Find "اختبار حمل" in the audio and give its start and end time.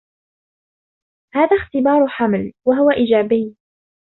1.61-2.53